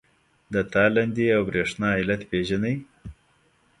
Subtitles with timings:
[0.53, 2.75] د تالندې او برېښنا علت پیژنئ؟